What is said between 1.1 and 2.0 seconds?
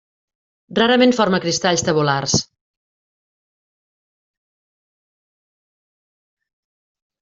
forma cristalls